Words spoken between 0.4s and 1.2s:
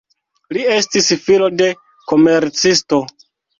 Li estis